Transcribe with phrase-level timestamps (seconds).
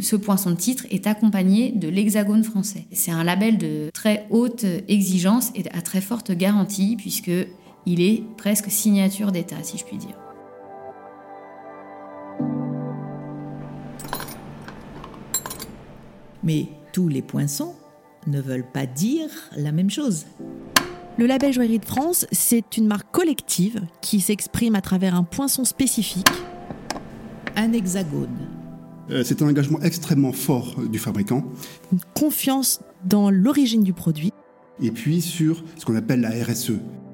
[0.00, 2.84] Ce poinçon de titre est accompagné de l'Hexagone français.
[2.92, 7.30] C'est un label de très haute exigence et à très forte garantie, puisque
[7.86, 10.16] il est presque signature d'État, si je puis dire.
[16.42, 17.74] Mais tous les poinçons
[18.26, 20.26] ne veulent pas dire la même chose.
[21.16, 25.64] Le label Joaillerie de France, c'est une marque collective qui s'exprime à travers un poinçon
[25.64, 26.28] spécifique.
[27.56, 28.55] Un hexagone.
[29.10, 31.44] Euh, c'est un engagement extrêmement fort euh, du fabricant.
[31.92, 34.32] Une confiance dans l'origine du produit.
[34.82, 36.72] Et puis sur ce qu'on appelle la RSE.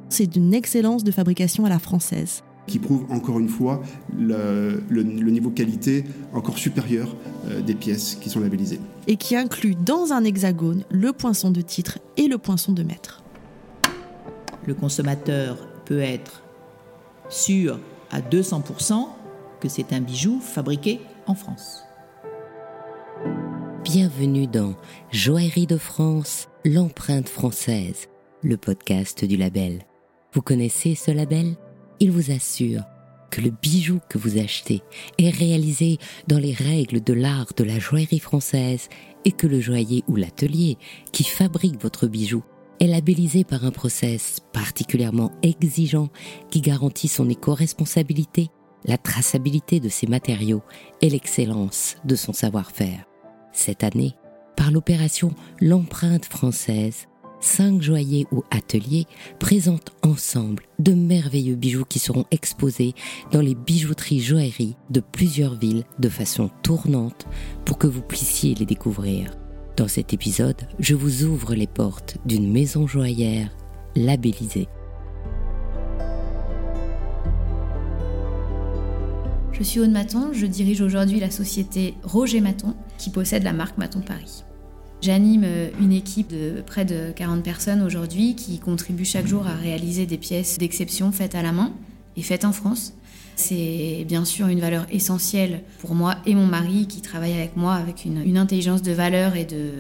[0.09, 3.83] C'est d'une excellence de fabrication à la française qui prouve encore une fois
[4.17, 7.17] le, niveau qualité encore supérieur
[7.47, 8.81] euh, des pièces qui sont labellisées.
[9.09, 13.23] Et qui inclut dans un hexagone le poinçon de titre et le poinçon de maître.
[14.67, 16.43] Le consommateur peut être
[17.29, 17.81] sûr
[18.11, 19.09] à 200%
[19.61, 21.85] que c'est un bijou fabriqué France.
[23.85, 24.75] Bienvenue dans
[25.11, 28.09] Joaillerie de France, l'empreinte française,
[28.43, 29.87] le podcast du label.
[30.33, 31.55] Vous connaissez ce label?
[32.01, 32.83] Il vous assure
[33.31, 34.83] que le bijou que vous achetez
[35.19, 38.89] est réalisé dans les règles de l'art de la joaillerie française
[39.25, 40.77] et que le joaillier ou l'atelier
[41.13, 42.43] qui fabrique votre bijou
[42.81, 46.09] est labellisé par un process particulièrement exigeant
[46.51, 48.51] qui garantit son éco-responsabilité,
[48.85, 50.63] la traçabilité de ses matériaux
[51.01, 53.05] et l'excellence de son savoir-faire.
[53.53, 54.15] Cette année,
[54.57, 57.09] par l'opération L'empreinte française,
[57.41, 59.07] cinq joailliers ou ateliers
[59.39, 62.95] présentent ensemble de merveilleux bijoux qui seront exposés
[63.31, 67.27] dans les bijouteries joailleries de plusieurs villes de façon tournante
[67.65, 69.37] pour que vous puissiez les découvrir.
[69.77, 73.51] Dans cet épisode, je vous ouvre les portes d'une maison joaillère
[73.97, 74.69] labellisée.
[79.53, 83.77] Je suis Aude Maton, je dirige aujourd'hui la société Roger Maton qui possède la marque
[83.77, 84.45] Maton Paris.
[85.03, 89.55] J'anime euh, une équipe de près de 40 personnes aujourd'hui qui contribuent chaque jour à
[89.55, 91.73] réaliser des pièces d'exception faites à la main
[92.17, 92.95] et faites en France.
[93.37, 97.75] C'est bien sûr une valeur essentielle pour moi et mon mari qui travaille avec moi
[97.75, 99.71] avec une, intelligence de valeur et de,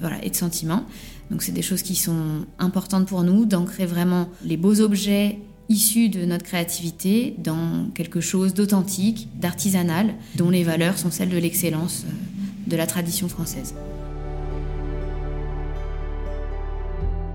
[0.00, 0.84] voilà, et de sentiments.
[1.30, 6.08] Donc c'est des choses qui sont importantes pour nous, d'ancrer vraiment les beaux objets issus
[6.08, 12.04] de notre créativité dans quelque chose d'authentique, d'artisanal, dont les valeurs sont celles de l'excellence
[12.06, 12.12] euh,
[12.70, 13.74] de la tradition française.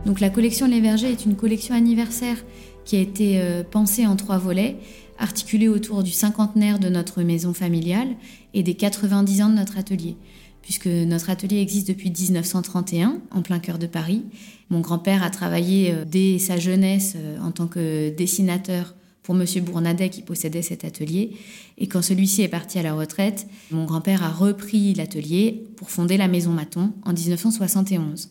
[0.06, 2.38] Donc la collection Les Vergers est une collection anniversaire
[2.86, 4.78] qui a été euh, pensée en trois volets,
[5.18, 8.10] articulée autour du cinquantenaire de notre maison familiale
[8.54, 10.16] et des 90 ans de notre atelier.
[10.64, 14.24] Puisque notre atelier existe depuis 1931, en plein cœur de Paris.
[14.70, 19.46] Mon grand-père a travaillé euh, dès sa jeunesse euh, en tant que dessinateur pour M.
[19.62, 21.32] Bournadet qui possédait cet atelier.
[21.78, 26.18] Et quand celui-ci est parti à la retraite, mon grand-père a repris l'atelier pour fonder
[26.18, 28.30] la maison Maton en 1971.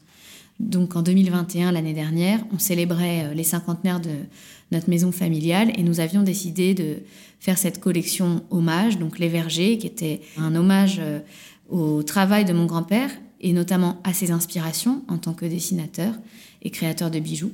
[0.58, 4.10] Donc en 2021, l'année dernière, on célébrait euh, les cinquantenaires de
[4.70, 6.96] notre maison familiale et nous avions décidé de
[7.40, 11.00] faire cette collection hommage, donc Les Vergers, qui était un hommage
[11.72, 13.10] au travail de mon grand-père
[13.40, 16.14] et notamment à ses inspirations en tant que dessinateur
[16.62, 17.52] et créateur de bijoux.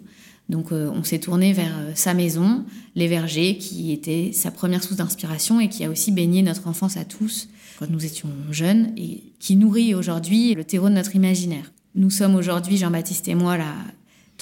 [0.51, 2.65] Donc euh, on s'est tourné vers sa maison,
[2.95, 6.97] Les Vergers, qui était sa première source d'inspiration et qui a aussi baigné notre enfance
[6.97, 7.49] à tous
[7.79, 11.73] quand nous étions jeunes et qui nourrit aujourd'hui le terreau de notre imaginaire.
[11.95, 13.73] Nous sommes aujourd'hui, Jean-Baptiste et moi, la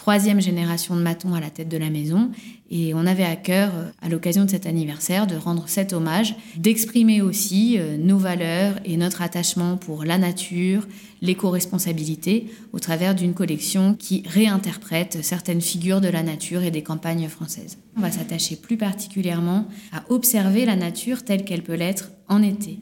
[0.07, 2.31] troisième génération de matons à la tête de la maison.
[2.71, 6.37] Et on avait à cœur, euh, à l'occasion de cet anniversaire, de rendre cet hommage,
[6.57, 10.87] d'exprimer aussi euh, nos valeurs et notre attachement pour la nature,
[11.23, 17.27] l'éco-responsabilité, au travers d'une collection qui réinterprète certaines figures de la nature et des campagnes
[17.27, 17.77] françaises.
[17.97, 22.79] On va s'attacher plus particulièrement à observer la nature telle qu'elle peut l'être en été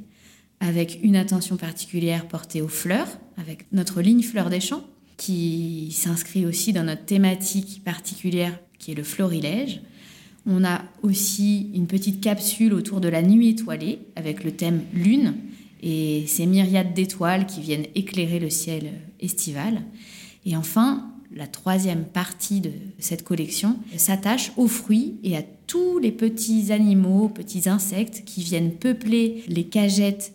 [0.60, 4.84] avec une attention particulière portée aux fleurs, avec notre ligne Fleurs des Champs,
[5.16, 9.80] qui s'inscrit aussi dans notre thématique particulière qui est le florilège.
[10.46, 15.34] On a aussi une petite capsule autour de la nuit étoilée avec le thème lune
[15.82, 19.82] et ces myriades d'étoiles qui viennent éclairer le ciel estival.
[20.44, 26.12] Et enfin, la troisième partie de cette collection s'attache aux fruits et à tous les
[26.12, 30.32] petits animaux, petits insectes qui viennent peupler les cagettes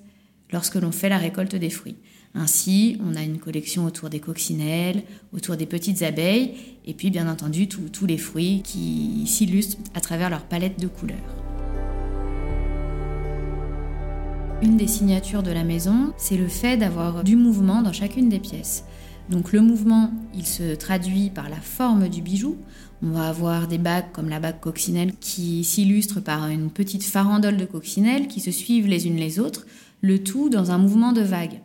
[0.51, 1.97] lorsque l'on fait la récolte des fruits.
[2.35, 5.03] Ainsi, on a une collection autour des coccinelles,
[5.33, 6.53] autour des petites abeilles,
[6.85, 11.17] et puis bien entendu tous les fruits qui s'illustrent à travers leur palette de couleurs.
[14.61, 18.39] Une des signatures de la maison, c'est le fait d'avoir du mouvement dans chacune des
[18.39, 18.83] pièces.
[19.29, 22.57] Donc le mouvement, il se traduit par la forme du bijou.
[23.01, 27.55] On va avoir des bagues comme la bague coccinelle qui s'illustre par une petite farandole
[27.55, 29.65] de coccinelles qui se suivent les unes les autres
[30.01, 31.61] le tout dans un mouvement de vague.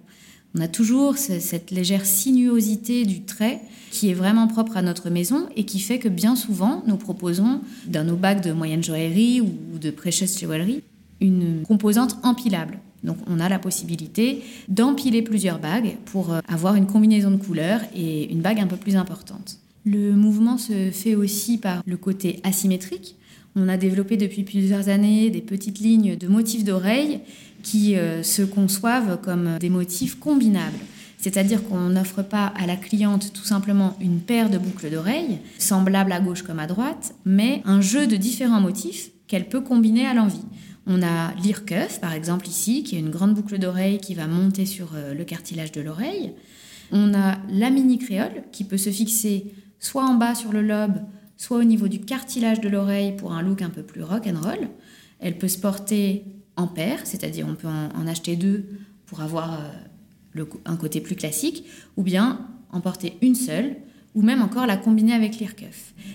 [0.56, 3.60] On a toujours cette légère sinuosité du trait
[3.90, 7.60] qui est vraiment propre à notre maison et qui fait que bien souvent, nous proposons
[7.86, 10.82] dans nos bagues de moyenne joaillerie ou de precious jewelry
[11.20, 12.78] une composante empilable.
[13.02, 17.80] Donc on a la possibilité d'empiler plusieurs bagues pour euh, avoir une combinaison de couleurs
[17.94, 19.58] et une bague un peu plus importante.
[19.84, 23.16] Le mouvement se fait aussi par le côté asymétrique.
[23.56, 27.20] On a développé depuis plusieurs années des petites lignes de motifs d'oreilles
[27.62, 30.78] qui euh, se conçoivent comme des motifs combinables.
[31.18, 36.12] C'est-à-dire qu'on n'offre pas à la cliente tout simplement une paire de boucles d'oreilles, semblables
[36.12, 40.12] à gauche comme à droite, mais un jeu de différents motifs qu'elle peut combiner à
[40.12, 40.44] l'envie.
[40.86, 41.62] On a l'ear
[42.00, 45.24] par exemple, ici, qui est une grande boucle d'oreille qui va monter sur euh, le
[45.24, 46.32] cartilage de l'oreille.
[46.92, 49.46] On a la mini créole, qui peut se fixer
[49.80, 50.98] soit en bas sur le lobe,
[51.36, 54.28] soit au niveau du cartilage de l'oreille pour un look un peu plus rock.
[55.20, 56.24] Elle peut se porter
[56.56, 58.64] en paire, c'est-à-dire on peut en, acheter deux
[59.06, 59.60] pour avoir
[60.38, 61.64] euh, un côté plus classique,
[61.96, 63.76] ou bien en porter une seule,
[64.14, 65.52] ou même encore la combiner avec l'ear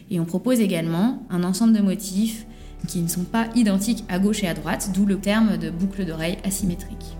[0.10, 2.45] Et on propose également un ensemble de motifs
[2.88, 6.06] qui ne sont pas identiques à gauche et à droite, d'où le terme de boucle
[6.06, 7.19] d'oreille asymétrique.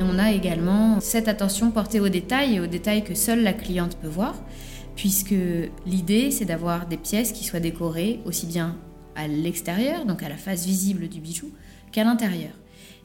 [0.00, 3.96] On a également cette attention portée aux détails et aux détails que seule la cliente
[3.96, 4.34] peut voir,
[4.94, 5.34] puisque
[5.86, 8.76] l'idée c'est d'avoir des pièces qui soient décorées aussi bien
[9.16, 11.50] à l'extérieur, donc à la face visible du bijou,
[11.90, 12.52] qu'à l'intérieur.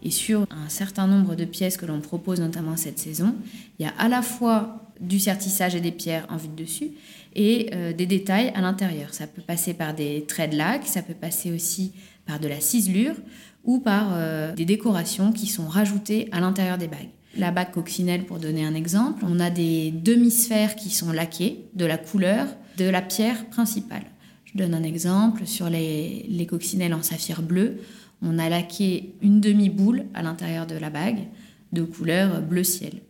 [0.04, 3.36] Et sur un certain nombre de pièces que l'on propose notamment cette saison,
[3.80, 6.92] il y a à la fois du sertissage et des pierres en vue de dessus
[7.36, 9.14] et euh, des détails à l'intérieur.
[9.14, 11.94] Ça peut passer par des traits de lac, ça peut passer aussi
[12.26, 13.16] par de la ciselure
[13.64, 17.10] ou par euh, des décorations qui sont rajoutées à l'intérieur des bagues.
[17.36, 21.86] La bague coccinelle, pour donner un exemple, on a des demi-sphères qui sont laquées de
[21.86, 24.04] la couleur de la pierre principale.
[24.46, 27.80] Je donne un exemple, sur les, les coccinelles en saphir bleu,
[28.22, 31.28] on a laqué une demi-boule à l'intérieur de la bague
[31.74, 33.02] de couleur bleu ciel.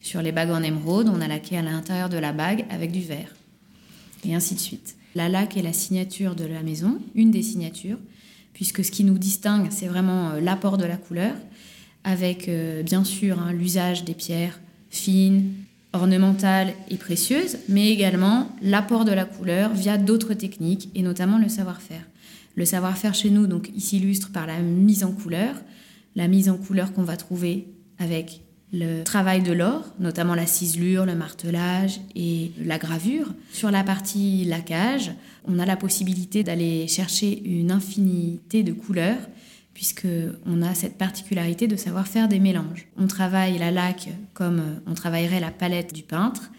[0.00, 3.00] Sur les bagues en émeraude, on a laqué à l'intérieur de la bague avec du
[3.00, 3.34] vert.
[4.24, 4.96] Et ainsi de suite.
[5.14, 7.98] La laque est la signature de la maison, une des signatures,
[8.52, 11.34] puisque ce qui nous distingue, c'est vraiment euh, l'apport de la couleur,
[12.04, 14.58] avec euh, bien sûr hein, l'usage des pierres
[14.90, 15.52] fines,
[15.92, 21.48] ornementales et précieuses, mais également l'apport de la couleur via d'autres techniques, et notamment le
[21.48, 22.06] savoir-faire.
[22.54, 25.54] Le savoir-faire chez nous donc, il s'illustre par la mise en couleur,
[26.16, 27.68] la mise en couleur qu'on va trouver
[27.98, 33.32] avec le travail de l'or, notamment la ciselure, le martelage et la gravure.
[33.52, 35.12] Sur la partie laquage,
[35.46, 39.18] on a la possibilité d'aller chercher une infinité de couleurs
[39.74, 40.06] puisque
[40.46, 42.86] on a cette particularité de savoir faire des mélanges.
[42.98, 46.50] On travaille la laque comme on travaillerait la palette du peintre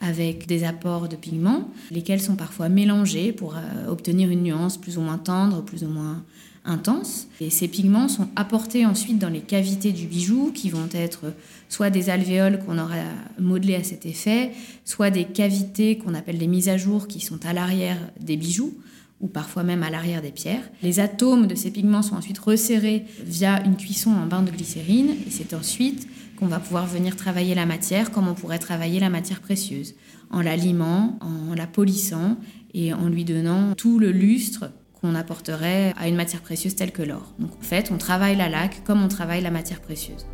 [0.00, 4.98] avec des apports de pigments, lesquels sont parfois mélangés pour euh, obtenir une nuance plus
[4.98, 6.22] ou moins tendre, plus ou moins
[6.66, 7.28] intense.
[7.40, 11.32] Et ces pigments sont apportés ensuite dans les cavités du bijou, qui vont être
[11.68, 12.96] soit des alvéoles qu'on aura
[13.38, 14.52] modelées à cet effet,
[14.84, 18.74] soit des cavités qu'on appelle des mises à jour, qui sont à l'arrière des bijoux
[19.20, 20.70] ou parfois même à l'arrière des pierres.
[20.82, 25.10] Les atomes de ces pigments sont ensuite resserrés via une cuisson en bain de glycérine,
[25.26, 29.08] et c'est ensuite qu'on va pouvoir venir travailler la matière comme on pourrait travailler la
[29.08, 29.94] matière précieuse,
[30.30, 32.36] en la limant, en la polissant
[32.74, 34.70] et en lui donnant tout le lustre
[35.06, 37.32] qu'on apporterait à une matière précieuse telle que l'or.
[37.38, 40.26] Donc en fait, on travaille la laque comme on travaille la matière précieuse.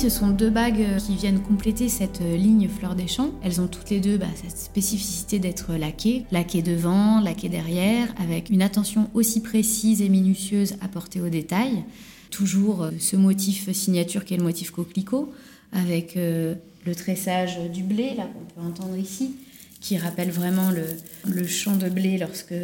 [0.00, 3.32] Ce sont deux bagues qui viennent compléter cette ligne fleur des champs.
[3.42, 8.48] Elles ont toutes les deux bah, cette spécificité d'être laquées, laquées devant, laquées derrière, avec
[8.48, 11.84] une attention aussi précise et minutieuse apportée aux détails.
[12.30, 15.30] Toujours euh, ce motif signature qui est le motif coquelicot,
[15.72, 16.54] avec euh,
[16.86, 19.34] le tressage du blé, là qu'on peut entendre ici,
[19.80, 22.54] qui rappelle vraiment le, champ de blé lorsque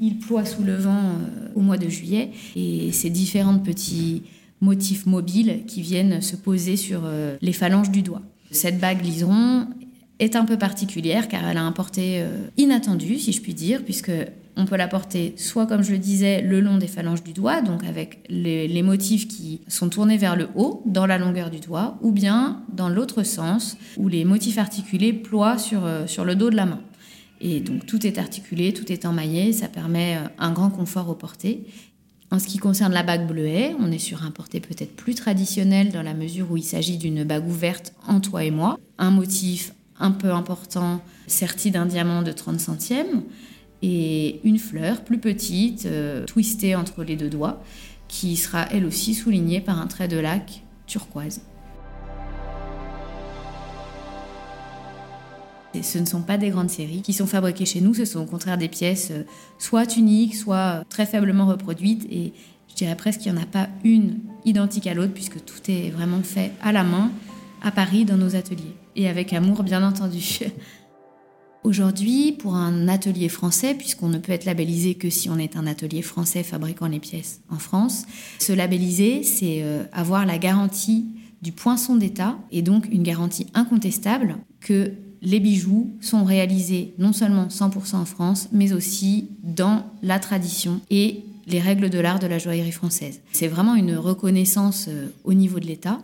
[0.00, 2.30] il ploie sous le vent euh, au mois de juillet.
[2.56, 4.22] Et ces différents petits
[4.60, 7.02] motifs mobiles qui viennent se poser sur
[7.40, 8.20] les phalanges du doigt.
[8.50, 9.68] Cette bague liseron
[10.18, 12.22] est un peu particulière car elle a un porté
[12.58, 14.12] inattendu, si je puis dire, puisque
[14.60, 17.62] on peut la porter soit, comme je le disais, le long des phalanges du doigt,
[17.62, 21.98] donc avec les, motifs qui sont tournés vers le haut, dans la longueur du doigt,
[22.02, 26.50] ou bien dans l'autre sens, où les motifs articulés ploient sur, euh, sur le dos
[26.50, 26.80] de la main.
[27.40, 31.14] Et donc tout est articulé, tout est emmaillé, ça permet euh, un grand confort au
[31.14, 31.64] porté.
[32.30, 35.90] En ce qui concerne la bague bleuet, on est sur un porté peut-être plus traditionnel
[35.90, 39.72] dans la mesure où il s'agit d'une bague ouverte en toi et moi, un motif
[39.98, 43.22] un peu important serti d'un diamant de 30 centièmes,
[43.82, 47.62] et une fleur plus petite, euh, twistée entre les deux doigts,
[48.08, 51.40] qui sera elle aussi soulignée par un trait de lac turquoise.
[55.82, 58.26] ce ne sont pas des grandes séries qui sont fabriquées chez nous, ce sont au
[58.26, 59.22] contraire des pièces euh,
[59.58, 62.06] soit uniques, soit très faiblement reproduites.
[62.10, 62.32] Et
[62.68, 65.90] je dirais presque qu'il n'y en a pas une identique à l'autre, puisque tout est
[65.90, 67.10] vraiment fait à la main,
[67.62, 68.74] à Paris, dans nos ateliers.
[68.96, 70.40] Et avec amour, bien entendu.
[71.62, 75.66] Aujourd'hui, pour un atelier français, puisqu'on ne peut être labellisé que si on est un
[75.66, 78.06] atelier français fabriquant les pièces en France,
[78.38, 81.04] se labelliser, c'est euh, avoir la garantie
[81.42, 87.48] du poinçon d'État et donc une garantie incontestable que les bijoux sont réalisés non seulement
[87.48, 92.38] 100% en France, mais aussi dans la tradition et les règles de l'art de la
[92.38, 93.20] joaillerie française.
[93.32, 96.00] C'est vraiment une reconnaissance euh, au niveau de l'État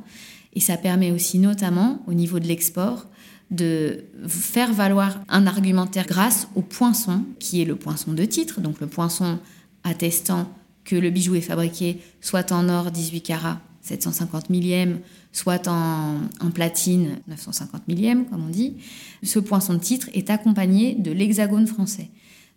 [0.55, 3.07] et ça permet aussi notamment au niveau de l'export
[3.51, 8.81] de faire valoir un argumentaire grâce au poinçon, qui est le poinçon de titre, donc
[8.81, 9.39] le poinçon
[9.85, 10.49] attestant
[10.85, 14.99] que le bijou est fabriqué soit en or 18 carats 750 millième,
[15.33, 18.75] soit en, en, platine 950 millième, comme on dit.
[19.23, 22.11] Ce poinçon de titre est accompagné de l'hexagone français.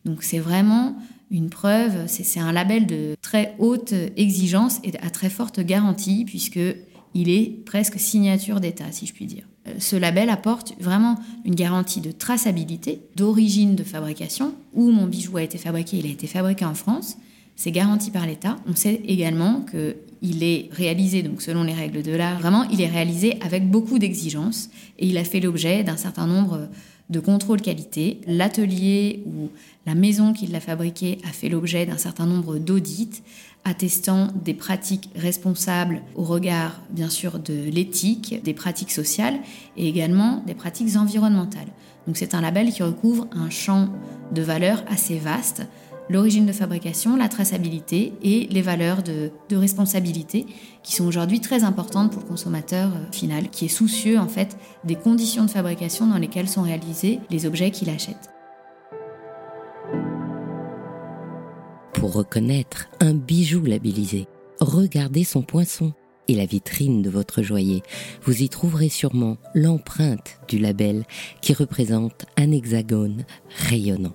[0.06, 0.96] Donc c'est vraiment
[1.30, 6.60] une preuve, c'est un label de très haute exigence et à très forte garantie, puisque
[7.14, 9.48] il est presque signature d'État, si je puis dire.
[9.68, 15.38] Euh, ce label apporte vraiment une garantie de traçabilité, d'origine de fabrication, où mon bijou
[15.38, 17.18] a été fabriqué, il a été fabriqué en France,
[17.56, 18.56] c'est garanti par l'État.
[18.68, 22.88] On sait également qu'il est réalisé, donc selon les règles de l'art, vraiment, il est
[22.88, 26.70] réalisé avec beaucoup d'exigences et il a fait l'objet d'un certain nombre
[27.10, 28.22] de contrôles qualité.
[28.28, 29.50] L'atelier ou
[29.86, 33.22] la maison qui l'a fabriqué a fait l'objet d'un certain nombre d'audits
[33.66, 39.40] attestant des pratiques responsables au regard, bien sûr, de l'éthique, des pratiques sociales
[39.76, 41.68] et également des pratiques environnementales.
[42.08, 43.90] Donc c'est un label qui recouvre un champ
[44.34, 45.64] de valeurs assez vaste,
[46.10, 50.46] l'origine de fabrication, la traçabilité et les valeurs de, responsabilité
[50.84, 54.58] qui sont aujourd'hui très importantes pour le consommateur euh, final, qui est soucieux en fait
[54.86, 58.30] des conditions de fabrication dans lesquelles sont réalisés les objets qu'il achète.
[61.94, 64.28] Pour reconnaître un bijou labellisé,
[64.62, 65.94] regardez son poinçon
[66.30, 67.82] et la vitrine de votre joaillier.
[68.24, 71.04] Vous y trouverez sûrement l'empreinte du label
[71.42, 73.26] qui représente un hexagone
[73.68, 74.14] rayonnant.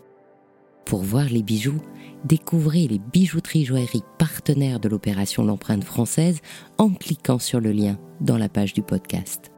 [0.85, 1.81] Pour voir les bijoux,
[2.25, 6.41] découvrez les bijouteries joailleries partenaires de l'opération L'empreinte française
[6.79, 9.51] en cliquant sur le lien dans la page du podcast.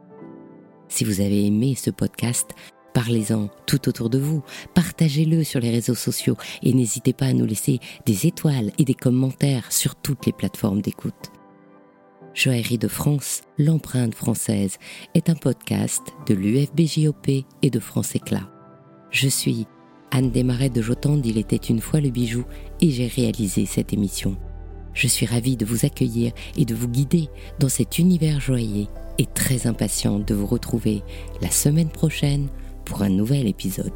[0.87, 2.51] Si vous avez aimé ce podcast,
[2.93, 4.41] Parlez-en tout autour de vous,
[4.73, 8.95] partagez-le sur les réseaux sociaux et n'hésitez pas à nous laisser des étoiles et des
[8.95, 11.31] commentaires sur toutes les plateformes d'écoute.
[12.33, 14.79] Joaillerie de France, l'empreinte française,
[15.13, 18.49] est un podcast de l'UFBJOP et de France Éclat.
[19.11, 19.67] Je suis
[20.11, 22.45] Anne Desmarais de Jotande, il était une fois le bijou
[22.81, 24.37] et j'ai réalisé cette émission.
[24.93, 28.87] Je suis ravie de vous accueillir et de vous guider dans cet univers joyeux
[29.19, 31.03] et très impatiente de vous retrouver
[31.41, 32.47] la semaine prochaine
[32.85, 33.93] pour un nouvel épisode.